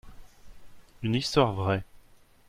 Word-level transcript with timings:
Une 1.03 1.13
histoire 1.13 1.53
vraie. 1.53 1.83